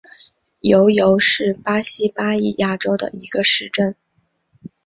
[0.61, 3.93] 尤尤是巴西巴伊亚州的一个市镇。